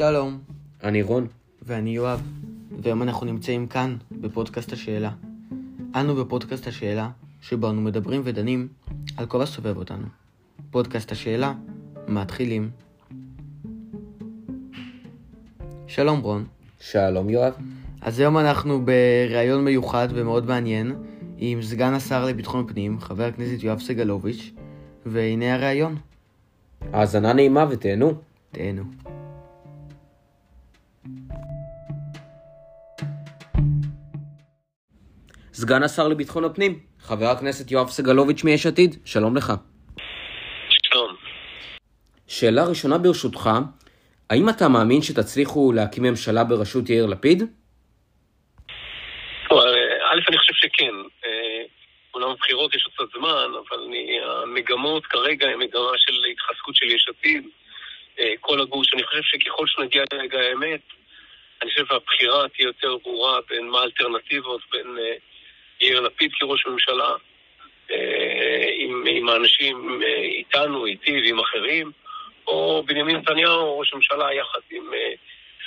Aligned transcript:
שלום, 0.00 0.38
אני 0.84 1.02
רון. 1.02 1.26
ואני 1.62 1.90
יואב, 1.90 2.22
והיום 2.82 3.02
אנחנו 3.02 3.26
נמצאים 3.26 3.66
כאן, 3.66 3.96
בפודקאסט 4.12 4.72
השאלה. 4.72 5.10
אנו 5.94 6.14
בפודקאסט 6.14 6.66
השאלה, 6.66 7.10
שבו 7.40 7.70
אנו 7.70 7.80
מדברים 7.80 8.20
ודנים 8.24 8.68
על 9.16 9.26
כל 9.26 9.42
הסובב 9.42 9.76
אותנו. 9.76 10.06
פודקאסט 10.70 11.12
השאלה, 11.12 11.54
מתחילים. 12.08 12.70
שלום 15.86 16.20
רון. 16.20 16.44
שלום 16.80 17.30
יואב. 17.30 17.54
אז 18.00 18.20
היום 18.20 18.38
אנחנו 18.38 18.84
בריאיון 18.84 19.64
מיוחד 19.64 20.08
ומאוד 20.14 20.46
מעניין 20.46 20.94
עם 21.38 21.62
סגן 21.62 21.94
השר 21.94 22.24
לביטחון 22.24 22.66
פנים, 22.66 23.00
חבר 23.00 23.24
הכנסת 23.24 23.62
יואב 23.62 23.80
סגלוביץ', 23.80 24.52
והנה 25.06 25.54
הריאיון. 25.54 25.96
האזנה 26.92 27.32
נעימה 27.32 27.66
ותהנו. 27.70 28.14
תהנו. 28.52 28.82
סגן 35.62 35.82
השר 35.82 36.08
לביטחון 36.08 36.44
הפנים, 36.44 36.78
חבר 37.00 37.26
הכנסת 37.26 37.70
יואב 37.70 37.88
סגלוביץ' 37.88 38.44
מיש 38.44 38.66
עתיד, 38.66 38.96
שלום 39.04 39.36
לך. 39.36 39.52
שלום. 40.68 41.16
שאלה 42.28 42.64
ראשונה 42.64 42.98
ברשותך, 42.98 43.50
האם 44.30 44.48
אתה 44.48 44.68
מאמין 44.68 45.02
שתצליחו 45.02 45.72
להקים 45.72 46.02
ממשלה 46.02 46.44
בראשות 46.44 46.90
יאיר 46.90 47.06
לפיד? 47.06 47.42
א', 50.10 50.20
אני 50.28 50.38
חושב 50.38 50.52
שכן. 50.54 50.94
אה, 51.24 51.62
אומנם 52.14 52.32
בבחירות 52.34 52.74
יש 52.74 52.84
עוד 52.86 52.94
קצת 52.94 53.18
זמן, 53.18 53.50
אבל 53.68 53.84
אני, 53.88 54.18
המגמות 54.22 55.06
כרגע 55.06 55.48
הן 55.48 55.58
מגמה 55.58 55.92
של 55.96 56.14
התחזקות 56.32 56.76
של 56.76 56.86
יש 56.86 57.06
עתיד, 57.08 57.44
אה, 58.18 58.32
כל 58.40 58.60
הגוש. 58.60 58.94
אני 58.94 59.04
חושב 59.04 59.22
שככל 59.22 59.66
שנגיע 59.66 60.02
לרגע 60.12 60.38
האמת, 60.38 60.80
אני 61.62 61.70
חושב 61.70 61.86
שהבחירה 61.88 62.48
תהיה 62.48 62.66
יותר 62.66 62.96
ברורה 63.02 63.38
בין 63.48 63.68
מה 63.68 63.80
האלטרנטיבות, 63.80 64.60
בין 64.72 64.98
אה, 64.98 65.14
יאיר 65.80 66.00
לפיד 66.00 66.32
כראש 66.32 66.66
ממשלה, 66.66 67.12
עם, 68.78 69.04
עם 69.06 69.28
האנשים 69.28 70.00
איתנו, 70.22 70.86
איתי 70.86 71.20
ועם 71.24 71.38
אחרים, 71.38 71.90
או 72.46 72.82
בנימין 72.86 73.16
נתניהו, 73.16 73.78
ראש 73.78 73.94
ממשלה, 73.94 74.34
יחד 74.34 74.60
עם 74.70 74.84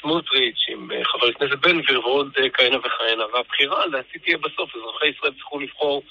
סמוטריץ', 0.02 0.66
עם 0.70 0.90
חבר 1.04 1.28
הכנסת 1.28 1.60
בן 1.62 1.82
גביר 1.82 2.00
ועוד 2.00 2.34
כהנה 2.54 2.78
וכהנה. 2.78 3.24
והבחירה, 3.34 3.86
לדעתי, 3.86 4.20
תהיה 4.20 4.38
בסוף. 4.38 4.76
אזרחי 4.76 5.08
ישראל 5.08 5.34
צריכו 5.34 5.60
לבחור 5.60 6.04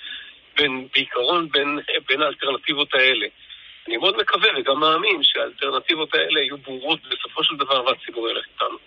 בין, 0.57 0.89
בעיקרון 0.95 1.49
בין, 1.49 1.79
בין 2.09 2.23
האלטרנטיבות 2.23 2.95
האלה. 2.95 3.27
אני 3.89 3.97
מאוד 3.97 4.17
מקווה 4.17 4.49
וגם 4.59 4.81
מאמין 4.81 5.23
שהאלטרנטיבות 5.23 6.15
האלה 6.15 6.41
יהיו 6.41 6.59
ברורות 6.59 7.01
בסופו 7.11 7.45
של 7.45 7.57
דבר 7.57 7.85
והציבור 7.85 8.29
ילך 8.29 8.45
איתנו. 8.55 8.79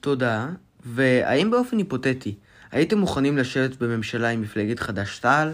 תודה. 0.00 0.46
והאם 0.84 1.50
באופן 1.50 1.78
היפותטי 1.78 2.34
הייתם 2.76 2.98
מוכנים 2.98 3.38
לשבת 3.38 3.76
בממשלה 3.76 4.28
עם 4.28 4.42
מפלגת 4.42 4.78
חד"ש-תע"ל, 4.78 5.48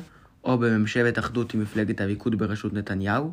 או 0.45 0.59
בממשלת 0.59 1.19
אחדות 1.19 1.55
עם 1.55 1.63
מפלגת 1.63 2.01
הליכוד 2.01 2.39
בראשות 2.39 2.73
נתניהו? 2.73 3.33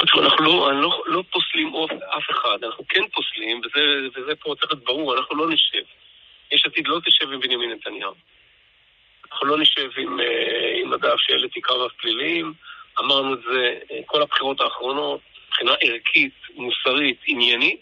אנחנו 0.00 0.44
לא, 0.44 0.72
לא, 0.72 1.02
לא 1.06 1.22
פוסלים 1.30 1.72
אף 2.18 2.30
אחד, 2.30 2.64
אנחנו 2.64 2.84
כן 2.88 3.02
פוסלים, 3.14 3.60
וזה, 3.64 3.80
וזה 4.14 4.34
פה 4.34 4.54
צריך 4.60 4.72
להיות 4.72 4.84
ברור, 4.84 5.16
אנחנו 5.16 5.36
לא 5.36 5.50
נשב. 5.50 5.82
יש 6.52 6.66
עתיד 6.66 6.88
לא 6.88 7.00
תשב 7.04 7.32
עם 7.32 7.40
בנימין 7.40 7.70
נתניהו. 7.70 8.14
אנחנו 9.32 9.46
לא 9.46 9.58
נשב 9.58 9.90
עם, 9.96 10.20
אה, 10.20 10.80
עם 10.82 10.92
אגף 10.92 11.18
שאלה 11.18 11.46
עיקריו 11.54 11.88
פליליים, 12.00 12.52
אמרנו 13.00 13.34
את 13.34 13.40
זה 13.50 13.78
אה, 13.90 14.00
כל 14.06 14.22
הבחירות 14.22 14.60
האחרונות, 14.60 15.20
מבחינה 15.48 15.72
ערכית, 15.80 16.34
מוסרית, 16.54 17.18
עניינית. 17.26 17.80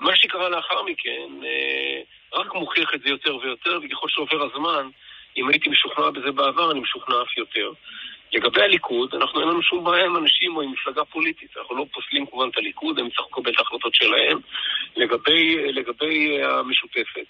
מה 0.00 0.16
שקרה 0.16 0.48
לאחר 0.48 0.82
מכן 0.82 1.28
אה, 1.44 2.00
רק 2.34 2.54
מוכיח 2.54 2.94
את 2.94 3.00
זה 3.00 3.08
יותר 3.08 3.36
ויותר, 3.36 3.78
וככל 3.82 4.08
שעובר 4.08 4.42
הזמן, 4.42 4.88
אם 5.36 5.48
הייתי 5.48 5.70
משוכנע 5.70 6.10
בזה 6.10 6.32
בעבר, 6.32 6.70
אני 6.70 6.80
משוכנע 6.80 7.14
אף 7.22 7.38
יותר. 7.38 7.72
לגבי 8.32 8.62
הליכוד, 8.62 9.14
אנחנו 9.14 9.40
אין 9.40 9.48
לנו 9.48 9.62
שום 9.62 9.84
בעיה 9.84 10.04
עם 10.04 10.16
אנשים 10.16 10.56
או 10.56 10.62
עם 10.62 10.72
מפלגה 10.72 11.04
פוליטית. 11.04 11.56
אנחנו 11.56 11.76
לא 11.76 11.86
פוסלים 11.92 12.26
כמובן 12.26 12.48
את 12.48 12.56
הליכוד, 12.56 12.98
הם 12.98 13.06
יצטרכו 13.06 13.40
לקבל 13.40 13.52
את 13.52 13.58
ההחלטות 13.58 13.94
שלהם. 13.94 14.38
לגבי, 14.96 15.72
לגבי 15.72 16.42
המשותפת, 16.42 17.26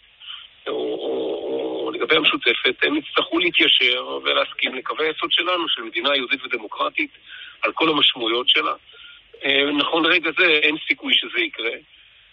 או, 0.66 0.72
או, 0.72 1.84
או 1.84 1.90
לגבי 1.94 2.16
המשותפת, 2.16 2.74
הם 2.82 2.96
יצטרכו 2.96 3.38
להתיישר 3.38 4.19
ולהסכים 4.24 4.74
לקווי 4.74 5.06
היסוד 5.06 5.32
שלנו, 5.32 5.69
של 5.69 5.82
מדינה 5.82 6.16
יהודית 6.16 6.44
ודמוקרטית, 6.44 7.10
על 7.62 7.72
כל 7.72 7.88
המשמעויות 7.88 8.48
שלה. 8.48 8.74
נכון 9.78 10.04
לרגע 10.04 10.30
זה 10.38 10.46
אין 10.46 10.76
סיכוי 10.88 11.14
שזה 11.14 11.40
יקרה. 11.40 11.72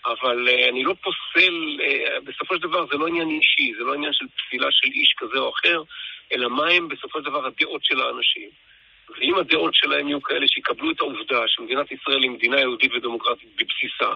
אבל 0.06 0.48
uh, 0.48 0.70
אני 0.70 0.84
לא 0.84 0.94
פוסל, 1.04 1.78
uh, 1.80 2.20
בסופו 2.24 2.56
של 2.56 2.62
דבר 2.62 2.86
זה 2.92 2.98
לא 2.98 3.08
עניין 3.08 3.30
אישי, 3.30 3.74
זה 3.78 3.84
לא 3.84 3.94
עניין 3.94 4.14
של 4.14 4.26
פסילה 4.38 4.68
של 4.72 4.88
איש 4.92 5.14
כזה 5.18 5.40
או 5.40 5.50
אחר, 5.50 5.84
אלא 6.32 6.50
מה 6.50 6.68
הם 6.68 6.88
בסופו 6.88 7.20
של 7.20 7.26
דבר 7.26 7.46
הדעות 7.46 7.84
של 7.84 8.02
האנשים. 8.02 8.50
ואם 9.10 9.36
הדעות 9.40 9.74
שלהם 9.74 10.08
יהיו 10.08 10.22
כאלה 10.22 10.48
שיקבלו 10.48 10.92
את 10.92 11.00
העובדה 11.00 11.40
שמדינת 11.48 11.92
ישראל 11.92 12.24
היא 12.24 12.32
מדינה 12.32 12.60
יהודית 12.60 12.92
ודמוקרטית 12.94 13.50
בבסיסה, 13.56 14.14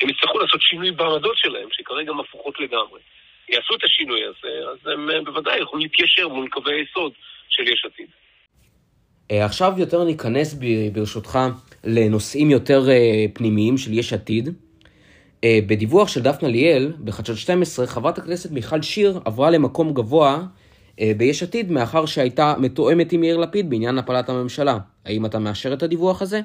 הם 0.00 0.08
יצטרכו 0.10 0.38
לעשות 0.38 0.60
שינוי 0.62 0.90
בעמדות 0.90 1.36
שלהם, 1.36 1.68
שכרגע 1.72 2.10
הם 2.10 2.20
הפוכות 2.20 2.60
לגמרי. 2.60 3.00
יעשו 3.48 3.74
את 3.74 3.84
השינוי 3.84 4.24
הזה, 4.24 4.70
אז 4.70 4.92
הם 4.92 5.10
uh, 5.10 5.24
בוודאי 5.24 5.58
יכולים 5.60 5.88
להתיישר 5.88 6.28
מול 6.28 6.48
קווי 6.48 6.74
היסוד 6.74 7.12
של 7.48 7.62
יש 7.62 7.84
עתיד. 7.84 8.08
עכשיו 9.30 9.72
יותר 9.76 10.04
ניכנס 10.04 10.54
ברשותך 10.92 11.38
לנושאים 11.84 12.50
יותר 12.50 12.80
פנימיים 13.34 13.78
של 13.78 13.92
יש 13.92 14.12
עתיד. 14.12 14.63
אה, 15.44 15.58
בדיווח 15.66 16.08
של 16.08 16.20
דפנה 16.20 16.48
ליאל, 16.48 16.92
בחדשות 17.04 17.36
12, 17.36 17.86
חברת 17.86 18.18
הכנסת 18.18 18.50
מיכל 18.50 18.82
שיר 18.82 19.20
עברה 19.24 19.50
למקום 19.50 19.94
גבוה 19.94 20.38
אה, 21.00 21.12
ביש 21.16 21.42
עתיד 21.42 21.70
מאחר 21.70 22.06
שהייתה 22.06 22.54
מתואמת 22.58 23.12
עם 23.12 23.24
יאיר 23.24 23.36
לפיד 23.36 23.70
בעניין 23.70 23.98
הפלת 23.98 24.28
הממשלה. 24.28 24.76
האם 25.06 25.26
אתה 25.26 25.38
מאשר 25.38 25.72
את 25.72 25.82
הדיווח 25.82 26.22
הזה? 26.22 26.40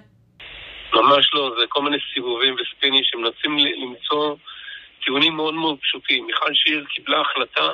ממש 0.94 1.30
לא, 1.34 1.52
זה 1.60 1.66
כל 1.70 1.82
מיני 1.82 1.98
סיבובים 2.14 2.56
וספינים 2.56 3.04
שמנסים 3.04 3.58
למצוא 3.58 4.36
טיעונים 5.04 5.34
מאוד 5.34 5.54
מאוד 5.54 5.78
פשוטים. 5.82 6.26
מיכל 6.28 6.54
שיר 6.54 6.86
קיבלה 6.96 7.22
החלטה 7.22 7.70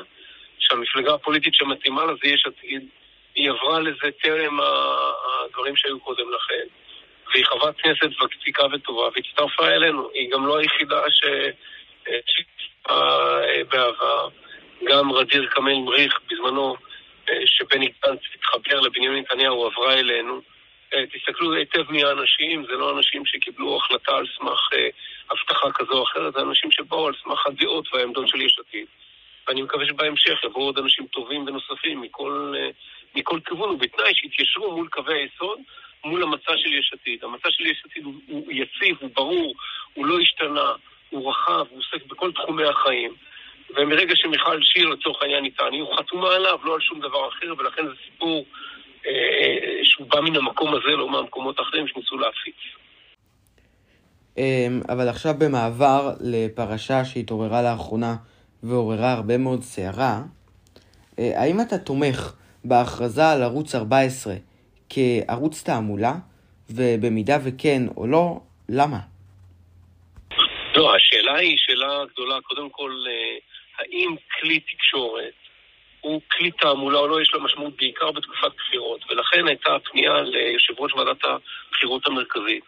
שהמפלגה 0.60 1.14
הפוליטית 1.14 1.54
שמתאימה 1.54 2.06
לה 2.06 2.14
זה 2.24 2.30
יש 2.30 2.46
עתיד. 2.48 2.84
היא 3.36 3.50
עברה 3.50 3.80
לזה 3.80 4.10
טרם 4.24 4.60
הדברים 5.46 5.76
שהיו 5.76 6.00
קודם 6.00 6.26
לכן. 6.36 6.85
והיא 7.36 7.46
חברת 7.46 7.76
כנסת 7.78 8.22
ותיקה 8.22 8.66
וטובה, 8.74 9.10
והצטרפה 9.16 9.68
אלינו. 9.68 10.10
היא 10.14 10.32
גם 10.32 10.48
לא 10.48 10.58
היחידה 10.58 11.02
שהצטרפה 11.10 12.90
אה, 12.90 13.64
בעבר. 13.70 14.30
גם 14.84 15.12
רדיר 15.12 15.46
קמל 15.46 15.74
מריך 15.74 16.20
בזמנו, 16.32 16.76
אה, 17.30 17.42
שבני 17.46 17.90
גנץ 18.06 18.20
התחבר 18.36 18.80
לבנימין 18.80 19.20
נתניהו, 19.20 19.66
עברה 19.66 19.94
אלינו. 19.94 20.42
אה, 20.94 21.04
תסתכלו 21.08 21.54
היטב 21.54 21.92
מי 21.92 22.04
האנשים, 22.04 22.66
זה 22.66 22.74
לא 22.74 22.98
אנשים 22.98 23.26
שקיבלו 23.26 23.78
החלטה 23.78 24.18
על 24.18 24.26
סמך 24.38 24.70
הבטחה 25.32 25.72
כזו 25.72 25.94
או 25.94 26.04
אחרת, 26.04 26.34
זה 26.34 26.40
אנשים 26.40 26.72
שבאו 26.72 27.08
על 27.08 27.14
סמך 27.24 27.48
הדעות 27.48 27.94
והעמדות 27.94 28.28
של 28.28 28.42
יש 28.42 28.60
עתיד. 28.60 28.86
ואני 29.48 29.62
מקווה 29.62 29.86
שבהמשך 29.86 30.44
יבואו 30.44 30.66
עוד 30.66 30.78
אנשים 30.78 31.08
טובים 31.08 31.42
ונוספים 31.48 32.02
מכל, 32.02 32.54
מכל 33.16 33.40
כיוון, 33.46 33.70
ובתנאי 33.70 34.16
שיתיישרו 34.16 34.76
מול 34.76 34.88
קווי 34.88 35.22
היסוד 35.22 35.60
מול 36.06 36.24
המצע 36.24 36.52
של 36.58 36.74
יש 36.74 36.94
עתיד. 36.94 37.24
המצע 37.24 37.52
של 37.52 37.66
יש 37.66 37.84
עתיד 37.86 38.04
הוא, 38.04 38.14
הוא 38.28 38.52
יציב, 38.52 38.98
הוא 39.00 39.10
ברור, 39.16 39.54
הוא 39.94 40.06
לא 40.06 40.20
השתנה, 40.20 40.72
הוא 41.10 41.30
רחב, 41.30 41.66
הוא 41.70 41.80
עוסק 41.80 42.06
בכל 42.06 42.32
תחומי 42.32 42.64
החיים. 42.64 43.14
ומרגע 43.78 44.16
שמיכל 44.16 44.62
שיר 44.62 44.90
לצורך 44.90 45.22
העניין 45.22 45.46
איתה, 45.46 45.68
אני 45.68 45.82
חתומה 45.98 46.36
עליו, 46.36 46.60
לא 46.64 46.74
על 46.74 46.82
שום 46.82 47.00
דבר 47.00 47.30
אחר, 47.30 47.54
ולכן 47.58 47.88
זה 47.88 47.94
סיפור 48.06 48.46
אה, 49.06 49.12
אה, 49.12 49.80
שהוא 49.84 50.08
בא 50.08 50.22
מן 50.22 50.36
המקום 50.36 50.70
הזה, 50.70 50.88
לא 50.88 51.10
מהמקומות 51.10 51.60
האחרים 51.60 51.88
שניסו 51.88 52.18
להפיץ. 52.18 52.56
אמ, 54.38 54.82
אבל 54.90 55.10
עכשיו 55.10 55.34
במעבר 55.40 56.12
לפרשה 56.22 57.06
שהתעוררה 57.06 57.62
לאחרונה 57.62 58.16
ועוררה 58.64 59.14
הרבה 59.14 59.38
מאוד 59.38 59.62
סערה, 59.62 60.22
אה, 61.20 61.42
האם 61.42 61.62
אתה 61.62 61.78
תומך 61.78 62.34
בהכרזה 62.66 63.30
על 63.30 63.44
ערוץ 63.44 63.76
14 63.76 64.34
כערוץ 64.90 65.64
תעמולה, 65.64 66.14
ובמידה 66.70 67.38
וכן 67.46 67.82
או 67.98 68.08
לא, 68.08 68.40
למה? 68.70 69.00
לא, 70.76 70.96
השאלה 70.96 71.36
היא 71.36 71.58
שאלה 71.58 72.06
גדולה. 72.14 72.42
קודם 72.42 72.70
כל, 72.70 72.92
אה, 73.08 73.38
האם 73.80 74.16
כלי 74.40 74.60
תקשורת 74.60 75.34
הוא 76.02 76.22
כלי 76.32 76.52
תעמולה 76.52 77.00
או 77.00 77.08
לא, 77.08 77.22
יש 77.22 77.34
לו 77.34 77.44
משמעות 77.44 77.78
בעיקר 77.78 78.12
בתקופת 78.12 78.56
בחירות, 78.58 79.02
ולכן 79.10 79.48
הייתה 79.48 79.78
פנייה 79.84 80.22
ליושב 80.22 80.74
ראש 80.80 80.94
ועדת 80.94 81.24
הבחירות 81.24 82.08
המרכזית. 82.08 82.64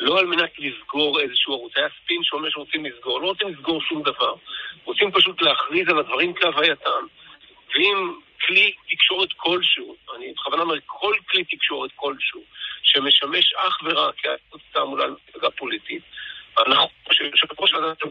לא 0.00 0.18
על 0.18 0.26
מנת 0.26 0.50
לסגור 0.58 1.20
איזשהו 1.20 1.54
ערוץ, 1.54 1.72
היה 1.76 1.88
ספין 2.02 2.18
שאומר 2.22 2.50
שרוצים 2.50 2.84
לסגור, 2.84 3.20
לא 3.20 3.26
רוצים 3.26 3.48
לסגור 3.48 3.80
שום 3.80 4.02
דבר. 4.02 4.34
רוצים 4.84 5.12
פשוט 5.12 5.42
להכריז 5.42 5.88
על 5.88 5.98
הדברים 5.98 6.34
כהווייתם. 6.34 7.02
ואם 7.74 8.12
כלי 8.46 8.72
תקשורת 8.90 9.28
כלשהו, 9.36 9.96
אני 10.16 10.32
בכוונה 10.32 10.62
אומר 10.62 10.74
כל 10.86 11.14
כלי 11.30 11.44
תקשורת 11.44 11.90
כלשהו, 11.96 12.42
שמשמש 12.82 13.52
אך 13.52 13.78
ורק 13.84 14.14
כערוץ 14.18 14.62
תעמולה 14.72 15.06
למפלגה 15.06 15.50
פוליטית, 15.50 16.02
אנחנו 16.58 16.88
שיושב-ראש 17.12 17.72
ועדת 17.72 18.02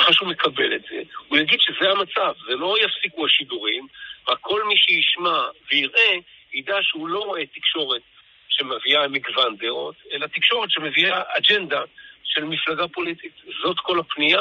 אחרי 0.00 0.14
שהוא 0.14 0.28
מקבל 0.28 0.76
את 0.76 0.82
זה, 0.90 1.02
הוא 1.28 1.38
יגיד 1.38 1.60
שזה 1.60 1.90
המצב, 1.90 2.32
זה 2.46 2.54
לא 2.54 2.76
יפסיקו 2.84 3.26
השידורים, 3.26 3.86
רק 4.28 4.38
כל 4.40 4.64
מי 4.64 4.74
שישמע 4.76 5.48
ויראה, 5.70 6.16
ידע 6.52 6.76
שהוא 6.82 7.08
לא 7.08 7.18
רואה 7.18 7.46
תקשורת 7.46 8.02
שמביאה 8.48 9.08
מגוון 9.08 9.56
דעות, 9.56 9.94
אלא 10.12 10.26
תקשורת 10.26 10.70
שמביאה 10.70 11.22
אג'נדה 11.36 11.82
של 12.24 12.44
מפלגה 12.44 12.88
פוליטית. 12.88 13.32
זאת 13.62 13.76
כל 13.80 14.00
הפנייה, 14.00 14.40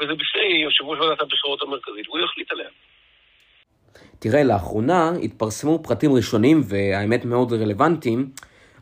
וזה 0.00 0.14
בפני 0.14 0.62
יושב 0.62 0.84
ראש 0.84 0.98
ועדת 0.98 1.22
הבחירות 1.22 1.62
המרכזית, 1.62 2.08
והוא 2.08 2.20
יחליט 2.20 2.52
עליה. 2.52 2.68
תראה, 4.18 4.44
לאחרונה 4.44 5.10
התפרסמו 5.22 5.82
פרטים 5.82 6.12
ראשונים, 6.12 6.60
והאמת 6.68 7.24
מאוד 7.24 7.52
רלוונטיים, 7.52 8.30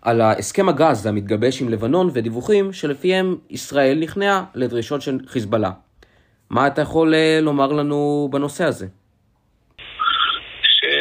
על 0.03 0.21
הסכם 0.21 0.69
הגז 0.69 1.07
המתגבש 1.07 1.63
עם 1.63 1.69
לבנון 1.69 2.11
ודיווחים 2.15 2.73
שלפיהם 2.73 3.37
ישראל 3.51 3.99
נכנעה 4.01 4.45
לדרישות 4.55 5.03
של 5.03 5.19
חיזבאללה. 5.27 5.71
מה 6.51 6.67
אתה 6.67 6.81
יכול 6.83 7.15
אה, 7.15 7.39
לומר 7.43 7.73
לנו 7.73 8.29
בנושא 8.33 8.65
הזה? 8.65 8.87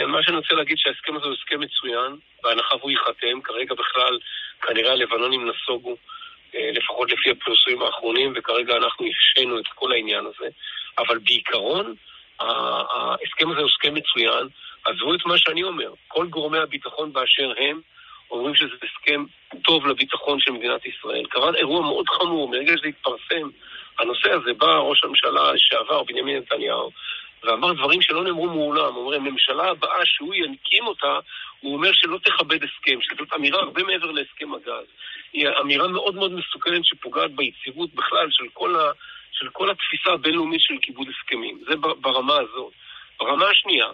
מה 0.07 0.24
שאני 0.24 0.38
רוצה 0.38 0.56
להגיד 0.56 0.77
שההסכם 0.77 1.15
הזה 1.15 1.25
הוא 1.25 1.33
הסכם 1.33 1.60
מצוין, 1.60 2.12
בהנחה 2.44 2.75
והוא 2.75 2.92
ייחתם, 2.92 3.42
כרגע 3.44 3.74
בכלל 3.74 4.19
כנראה 4.62 4.92
הלבנונים 4.92 5.50
נסוגו, 5.50 5.95
אה, 6.56 6.69
לפחות 6.74 7.12
לפי 7.12 7.30
הפרסומים 7.30 7.81
האחרונים, 7.81 8.33
וכרגע 8.36 8.77
אנחנו 8.77 9.06
הפשינו 9.06 9.60
את 9.60 9.68
כל 9.75 9.92
העניין 9.92 10.25
הזה, 10.25 10.50
אבל 10.98 11.18
בעיקרון 11.18 11.95
ההסכם 12.39 13.51
הזה 13.51 13.59
הוא 13.59 13.69
הסכם 13.69 13.94
מצוין, 13.94 14.47
עזבו 14.85 15.15
את 15.15 15.25
מה 15.25 15.38
שאני 15.38 15.63
אומר, 15.63 15.94
כל 16.07 16.27
גורמי 16.27 16.57
הביטחון 16.57 17.13
באשר 17.13 17.53
הם 17.57 17.81
אומרים 18.31 18.56
שזה 18.56 18.75
הסכם 18.83 19.25
טוב 19.63 19.88
לביטחון 19.88 20.39
של 20.39 20.51
מדינת 20.51 20.85
ישראל. 20.85 21.25
קרה 21.30 21.56
אירוע 21.56 21.81
מאוד 21.81 22.09
חמור, 22.09 22.50
מרגע 22.50 22.77
שזה 22.77 22.88
התפרסם, 22.88 23.50
הנושא 24.00 24.31
הזה 24.31 24.53
בא 24.53 24.77
ראש 24.77 25.03
הממשלה 25.03 25.53
לשעבר, 25.53 26.03
בנימין 26.03 26.38
נתניהו, 26.38 26.89
ואמר 27.44 27.74
דברים 27.74 28.01
שלא 28.01 28.24
נאמרו 28.24 28.45
מעולם. 28.45 28.94
הוא 28.94 29.06
אומר, 29.06 29.15
הממשלה 29.15 29.69
הבאה 29.69 30.06
שהוא 30.06 30.36
ינקים 30.36 30.88
אותה, 30.88 31.19
הוא 31.59 31.74
אומר 31.74 31.89
שלא 31.94 32.18
תכבד 32.18 32.59
הסכם, 32.63 33.00
שזאת 33.01 33.33
אמירה 33.36 33.59
הרבה 33.59 33.83
מעבר 33.83 34.12
להסכם 34.12 34.53
הגז. 34.53 34.86
היא 35.33 35.47
אמירה 35.62 35.88
מאוד 35.88 36.15
מאוד 36.15 36.31
מסוכנת 36.31 36.86
שפוגעת 36.86 37.31
ביציבות 37.31 37.94
בכלל 37.94 38.27
של 38.31 38.45
כל, 38.53 38.75
ה, 38.75 38.91
של 39.33 39.50
כל 39.50 39.69
התפיסה 39.69 40.09
הבינלאומית 40.13 40.62
של 40.62 40.75
כיבוד 40.81 41.07
הסכמים. 41.09 41.59
זה 41.69 41.75
ברמה 41.75 42.35
הזאת. 42.35 42.74
ברמה 43.19 43.45
השנייה, 43.50 43.88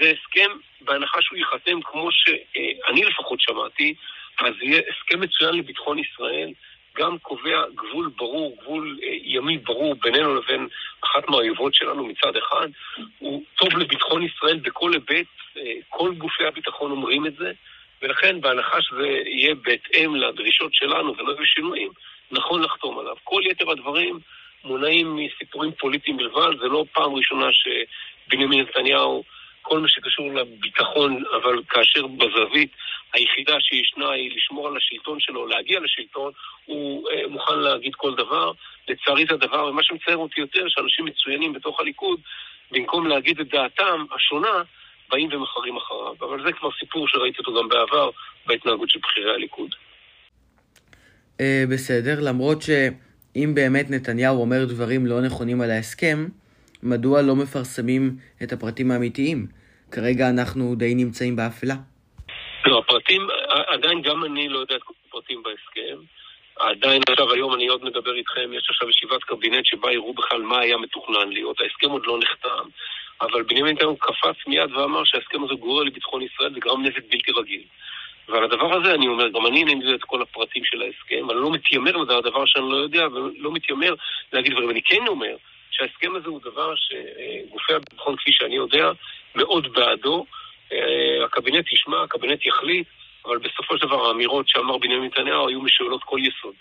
זה 0.00 0.12
הסכם, 0.12 0.50
בהנחה 0.80 1.22
שהוא 1.22 1.38
ייחתם 1.38 1.82
כמו 1.82 2.08
שאני 2.12 3.04
לפחות 3.04 3.40
שמעתי, 3.40 3.94
אז 4.38 4.54
יהיה 4.62 4.80
הסכם 4.90 5.20
מצוין 5.20 5.54
לביטחון 5.54 5.98
ישראל, 5.98 6.52
גם 6.96 7.18
קובע 7.18 7.64
גבול 7.74 8.10
ברור, 8.16 8.56
גבול 8.62 8.98
אה, 9.02 9.08
ימי 9.22 9.58
ברור 9.58 9.94
בינינו 9.94 10.34
לבין 10.34 10.68
אחת 11.04 11.28
מהאויבות 11.28 11.74
שלנו 11.74 12.06
מצד 12.06 12.36
אחד, 12.36 12.68
הוא 13.18 13.42
טוב 13.54 13.78
לביטחון 13.78 14.22
ישראל 14.22 14.56
בכל 14.56 14.92
היבט, 14.92 15.26
אה, 15.56 15.72
כל 15.88 16.14
גופי 16.14 16.44
הביטחון 16.44 16.90
אומרים 16.90 17.26
את 17.26 17.36
זה, 17.36 17.52
ולכן 18.02 18.40
בהנחה 18.40 18.82
שזה 18.82 19.06
יהיה 19.06 19.54
בהתאם 19.54 20.16
לדרישות 20.16 20.74
שלנו 20.74 21.14
ולא 21.16 21.32
יהיו 21.32 21.46
שינויים, 21.46 21.90
נכון 22.30 22.62
לחתום 22.62 22.98
עליו. 22.98 23.16
כל 23.24 23.42
יתר 23.50 23.70
הדברים 23.70 24.18
מונעים 24.66 25.16
מסיפורים 25.16 25.72
פוליטיים 25.72 26.16
בלבד, 26.16 26.58
זה 26.60 26.66
לא 26.66 26.84
פעם 26.92 27.14
ראשונה 27.14 27.46
שבנימין 27.52 28.60
נתניהו 28.60 29.24
כל 29.62 29.80
מה 29.80 29.88
שקשור 29.88 30.34
לביטחון, 30.34 31.22
אבל 31.36 31.62
כאשר 31.68 32.06
בזווית 32.06 32.70
היחידה 33.12 33.56
שישנה 33.60 34.10
היא 34.10 34.36
לשמור 34.36 34.68
על 34.68 34.76
השלטון 34.76 35.20
שלו, 35.20 35.46
להגיע 35.46 35.80
לשלטון, 35.80 36.32
הוא 36.64 37.10
אה, 37.10 37.28
מוכן 37.28 37.58
להגיד 37.58 37.94
כל 37.94 38.14
דבר. 38.14 38.52
לצערי 38.88 39.24
זה 39.28 39.34
הדבר, 39.34 39.64
ומה 39.66 39.82
שמצער 39.82 40.16
אותי 40.16 40.40
יותר, 40.40 40.64
שאנשים 40.68 41.04
מצוינים 41.04 41.52
בתוך 41.52 41.80
הליכוד, 41.80 42.20
במקום 42.70 43.06
להגיד 43.06 43.40
את 43.40 43.48
דעתם 43.48 44.04
השונה, 44.14 44.62
באים 45.10 45.28
ומחרים 45.32 45.76
אחריו. 45.76 46.14
אבל 46.20 46.42
זה 46.46 46.52
כבר 46.52 46.68
סיפור 46.78 47.08
שראיתי 47.08 47.38
אותו 47.38 47.54
גם 47.54 47.68
בעבר 47.68 48.10
בהתנהגות 48.46 48.90
של 48.90 48.98
בכירי 48.98 49.34
הליכוד. 49.34 49.74
אה, 51.40 51.64
בסדר, 51.72 52.16
למרות 52.22 52.62
שאם 53.36 53.54
באמת 53.54 53.90
נתניהו 53.90 54.40
אומר 54.40 54.64
דברים 54.64 55.06
לא 55.06 55.20
נכונים 55.20 55.60
על 55.60 55.70
ההסכם, 55.70 56.26
מדוע 56.82 57.22
לא 57.22 57.36
מפרסמים 57.36 58.16
את 58.42 58.52
הפרטים 58.52 58.90
האמיתיים? 58.90 59.46
כרגע 59.90 60.28
אנחנו 60.28 60.74
די 60.74 60.94
נמצאים 60.94 61.36
באפלה. 61.36 61.74
לא, 62.66 62.78
הפרטים, 62.78 63.22
עדיין 63.68 64.02
גם 64.02 64.24
אני 64.24 64.48
לא 64.48 64.58
יודע 64.58 64.76
את 64.76 64.82
הפרטים 65.08 65.42
בהסכם. 65.42 65.96
עדיין 66.56 67.02
עכשיו, 67.08 67.32
היום 67.32 67.54
אני 67.54 67.66
עוד 67.66 67.84
מדבר 67.84 68.14
איתכם, 68.14 68.52
יש 68.52 68.66
עכשיו 68.70 68.88
ישיבת 68.90 69.24
קבינט 69.24 69.66
שבה 69.66 69.92
יראו 69.92 70.14
בכלל 70.14 70.42
מה 70.42 70.60
היה 70.60 70.76
מתוכנן 70.76 71.28
להיות. 71.28 71.60
ההסכם 71.60 71.90
עוד 71.90 72.02
לא 72.06 72.18
נחתם, 72.18 72.68
אבל 73.20 73.42
בנימין 73.42 73.74
נתניהו 73.74 73.96
קפץ 73.96 74.36
מיד 74.46 74.72
ואמר 74.72 75.04
שההסכם 75.04 75.44
הזה 75.44 75.54
גורר 75.54 75.82
לביטחון 75.82 76.22
ישראל 76.22 76.52
וגרם 76.56 76.82
נזק 76.82 77.02
בלתי 77.10 77.32
רגיל. 77.38 77.62
ועל 78.28 78.44
הדבר 78.44 78.74
הזה 78.74 78.94
אני 78.94 79.08
אומר, 79.08 79.28
גם 79.28 79.46
אני 79.46 79.58
אינני 79.58 79.84
יודע 79.84 79.94
את 79.94 80.04
כל 80.04 80.22
הפרטים 80.22 80.64
של 80.64 80.82
ההסכם, 80.82 81.30
אני 81.30 81.38
לא 81.40 81.52
מתיימר 81.52 81.96
לדעת 81.96 82.24
דבר 82.24 82.46
שאני 82.46 82.70
לא 82.70 82.76
יודע, 82.76 83.06
ולא 83.06 83.52
מתיימר 83.52 83.94
להגיד 84.32 84.52
דברים. 84.52 84.70
אני 84.70 84.82
כן 84.82 85.06
אומר 85.08 85.36
שההסכם 85.70 86.16
הזה 86.16 86.28
הוא 86.28 86.40
דבר 86.40 86.74
שגופי 86.76 87.74
הביטחון, 87.74 88.16
כפי 88.16 88.30
שאני 88.32 88.56
יודע, 88.56 88.90
מאוד 89.34 89.72
בעדו. 89.72 90.26
אה, 90.72 91.24
הקבינט 91.24 91.72
ישמע, 91.72 92.02
הקבינט 92.02 92.46
יחליט, 92.46 92.86
אבל 93.26 93.38
בסופו 93.38 93.78
של 93.78 93.86
דבר 93.86 94.06
האמירות 94.06 94.48
שאמר 94.48 94.78
בנימין 94.78 95.04
נתניהו 95.04 95.48
היו 95.48 95.60
משאלות 95.60 96.00
כל 96.04 96.18
יסוד. 96.18 96.54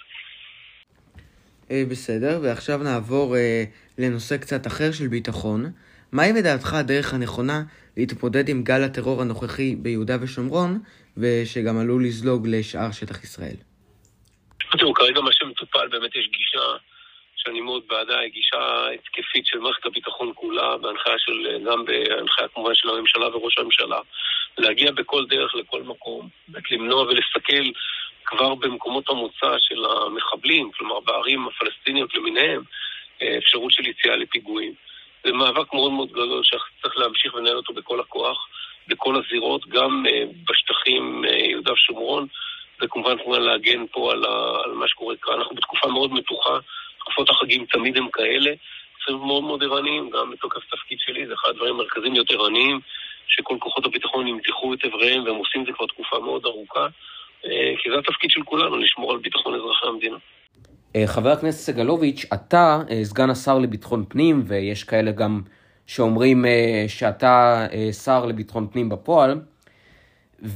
אה, 1.71 1.83
בסדר, 1.91 2.39
ועכשיו 2.43 2.77
נעבור 2.77 3.35
אה, 3.35 3.63
לנושא 3.97 4.37
קצת 4.37 4.67
אחר 4.67 4.91
של 4.91 5.07
ביטחון. 5.07 5.71
מהי 6.11 6.33
לדעתך 6.33 6.73
הדרך 6.73 7.13
הנכונה 7.13 7.63
להתמודד 7.97 8.49
עם 8.49 8.63
גל 8.63 8.83
הטרור 8.83 9.21
הנוכחי 9.21 9.75
ביהודה 9.75 10.17
ושומרון, 10.21 10.79
ושגם 11.17 11.77
עלול 11.77 12.03
לזלוג 12.05 12.47
לשאר 12.47 12.91
שטח 12.91 13.23
ישראל? 13.23 13.55
תראו, 14.77 14.93
כרגע 14.93 15.21
מה 15.21 15.33
שמטופל 15.33 15.87
באמת 15.87 16.15
יש 16.15 16.29
גישה 16.37 16.65
שאני 17.35 17.61
מאוד 17.61 17.83
בעדה, 17.87 18.19
היא 18.19 18.31
גישה 18.31 18.87
התקפית 18.93 19.45
של 19.45 19.59
מערכת 19.59 19.85
הביטחון 19.85 20.31
כולה, 20.35 20.77
בהנחיה 20.77 21.13
של, 21.17 21.63
גם 21.65 21.85
בהנחיה 21.85 22.47
כמובן 22.47 22.75
של 22.75 22.89
הממשלה 22.89 23.37
וראש 23.37 23.57
הממשלה, 23.57 23.99
להגיע 24.57 24.91
בכל 24.91 25.25
דרך 25.25 25.55
לכל 25.55 25.83
מקום, 25.83 26.29
באמת 26.47 26.71
למנוע 26.71 27.01
ולסכל 27.01 27.65
כבר 28.25 28.55
במקומות 28.55 29.09
המוצא 29.09 29.55
של 29.59 29.85
המחבלים, 29.85 30.71
כלומר 30.77 30.99
בערים 30.99 31.47
הפלסטיניות 31.47 32.15
למיניהם, 32.15 32.63
אה, 33.21 33.37
אפשרות 33.37 33.71
של 33.71 33.87
יציאה 33.87 34.15
לפיגועים. 34.15 34.73
זה 35.25 35.31
מאבק 35.31 35.73
מאוד 35.73 35.91
מאוד 35.91 36.11
גדול 36.11 36.41
שצריך 36.43 36.97
להמשיך 36.97 37.33
ולנהל 37.33 37.57
אותו 37.57 37.73
בכל 37.73 37.99
הכוח, 37.99 38.47
בכל 38.87 39.15
הזירות, 39.15 39.67
גם 39.67 40.05
אה, 40.07 40.23
בשטחים 40.49 41.25
אה, 41.25 41.29
יהודה 41.29 41.73
ושומרון, 41.73 42.27
וכמובן 42.81 43.17
כמובן 43.17 43.41
להגן 43.41 43.85
פה 43.91 44.11
על, 44.11 44.25
ה, 44.25 44.57
על 44.63 44.71
מה 44.71 44.87
שקורה 44.87 45.15
כאן. 45.21 45.33
אנחנו 45.33 45.55
בתקופה 45.55 45.87
מאוד 45.87 46.13
מתוחה. 46.13 46.57
תקופות 46.99 47.29
החגים 47.29 47.65
תמיד 47.65 47.97
הם 47.97 48.07
כאלה. 48.13 48.51
צריכים 48.97 49.27
מאוד 49.27 49.43
מאוד 49.43 49.63
ערניים, 49.63 50.09
גם 50.09 50.31
בתוקף 50.31 50.61
תפקיד 50.71 50.97
שלי, 50.99 51.27
זה 51.27 51.33
אחד 51.33 51.49
הדברים 51.49 51.75
המרכזיים 51.75 52.13
להיות 52.13 52.31
ערניים, 52.31 52.79
שכל 53.27 53.57
כוחות 53.59 53.85
הביטחון 53.85 54.27
ימתחו 54.27 54.73
את 54.73 54.85
אבריהם, 54.85 55.23
והם 55.23 55.35
עושים 55.35 55.61
את 55.61 55.65
זה 55.65 55.71
כבר 55.73 55.85
תקופה 55.85 56.19
מאוד 56.19 56.45
ארוכה, 56.45 56.87
אה, 57.45 57.73
כי 57.83 57.89
זה 57.89 57.99
התפקיד 57.99 58.31
של 58.31 58.41
כולנו, 58.43 58.77
לשמור 58.77 59.11
על 59.11 59.17
ביטחון 59.17 59.55
אזרחי 59.55 59.87
המדינה. 59.87 60.17
חבר 61.05 61.29
הכנסת 61.29 61.59
סגלוביץ', 61.59 62.25
אתה 62.33 62.79
סגן 63.03 63.29
השר 63.29 63.59
לביטחון 63.59 64.05
פנים, 64.09 64.43
ויש 64.47 64.83
כאלה 64.83 65.11
גם 65.11 65.41
שאומרים 65.87 66.45
שאתה 66.87 67.67
שר 68.03 68.25
לביטחון 68.25 68.67
פנים 68.71 68.89
בפועל, 68.89 69.39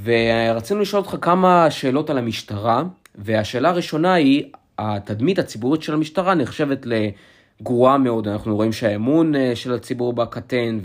ורצינו 0.03 0.79
לשאול 0.79 1.01
אותך 1.01 1.15
כמה 1.21 1.71
שאלות 1.71 2.09
על 2.09 2.17
המשטרה, 2.17 2.83
והשאלה 3.15 3.69
הראשונה 3.69 4.13
היא, 4.13 4.43
התדמית 4.79 5.39
הציבורית 5.39 5.81
של 5.81 5.93
המשטרה 5.93 6.35
נחשבת 6.35 6.85
לגרועה 6.85 7.97
מאוד. 7.97 8.27
אנחנו 8.27 8.55
רואים 8.55 8.73
שהאמון 8.73 9.35
אה, 9.35 9.55
של 9.55 9.73
הציבור 9.73 10.13
בה 10.13 10.25
קטן, 10.25 10.79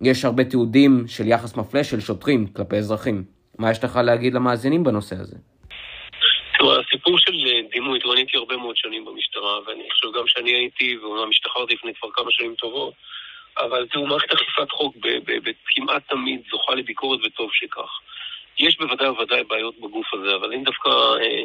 ויש 0.00 0.24
הרבה 0.24 0.44
תיעודים 0.44 1.04
של 1.08 1.28
יחס 1.28 1.56
מפלה 1.56 1.84
של 1.84 2.00
שוטרים 2.00 2.46
כלפי 2.46 2.76
אזרחים. 2.76 3.24
מה 3.58 3.70
יש 3.70 3.84
לך 3.84 3.96
להגיד 3.96 4.34
למאזינים 4.34 4.84
בנושא 4.84 5.16
הזה? 5.16 5.36
הסיפור 6.54 7.18
של 7.18 7.32
אה, 7.32 7.68
דימוי, 7.72 8.00
תראו, 8.00 8.12
אני 8.12 8.20
הייתי 8.20 8.36
הרבה 8.36 8.56
מאוד 8.56 8.76
שנים 8.76 9.04
במשטרה, 9.04 9.58
ואני 9.66 9.82
חושב 9.90 10.08
גם 10.18 10.26
שאני 10.26 10.50
הייתי, 10.50 10.98
ואומנם 10.98 11.28
השתחררתי 11.30 11.74
לפני 11.74 11.92
כבר 11.94 12.08
כמה 12.14 12.30
שנים 12.30 12.54
טובות, 12.54 12.94
אבל 13.58 13.86
תראו, 13.86 14.06
מערכת 14.06 14.32
אכיפת 14.32 14.70
חוק 14.70 14.96
כמעט 15.66 16.02
תמיד 16.08 16.40
זוכה 16.50 16.74
לביקורת 16.74 17.20
וטוב 17.24 17.50
שכך. 17.52 18.00
יש 18.58 18.78
בוודאי 18.78 19.08
ובוודאי 19.08 19.44
בעיות 19.44 19.78
בגוף 19.80 20.14
הזה, 20.14 20.34
אבל 20.34 20.52
אני 20.52 20.64
דווקא 20.64 20.88
אה, 20.88 21.42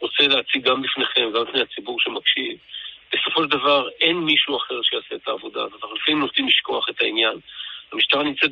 רוצה 0.00 0.22
להציג 0.22 0.62
גם 0.64 0.82
בפניכם, 0.82 1.30
גם 1.34 1.44
בפני 1.44 1.60
הציבור 1.60 2.00
שמקשיב, 2.00 2.58
בסופו 3.12 3.42
של 3.42 3.48
דבר 3.48 3.88
אין 4.00 4.16
מישהו 4.16 4.56
אחר 4.56 4.82
שיעשה 4.82 5.14
את 5.14 5.28
העבודה 5.28 5.62
הזאת. 5.62 5.82
אנחנו 5.82 5.96
לפעמים 5.96 6.20
נוטים 6.20 6.48
לשכוח 6.48 6.88
את 6.88 7.00
העניין. 7.00 7.38
המשטרה 7.92 8.22
נמצאת 8.22 8.50